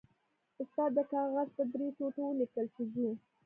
استاد 0.61 0.91
د 0.97 0.99
کاغذ 1.11 1.47
په 1.57 1.63
درې 1.73 1.87
ټوټو 1.97 2.21
ولیکل 2.27 2.65
چې 2.75 2.81
ځو. 2.93 3.09